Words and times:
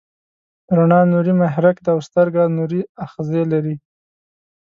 رڼا 0.77 0.99
نوري 1.11 1.33
محرک 1.41 1.77
ده 1.85 1.89
او 1.93 1.99
سترګه 2.07 2.41
نوري 2.57 2.81
آخذې 3.05 3.41
لري. 3.51 3.75